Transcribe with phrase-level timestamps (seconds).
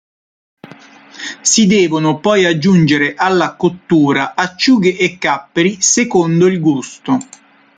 [1.43, 7.19] Si devono poi aggiungere alla cottura acciughe e capperi secondo il gusto.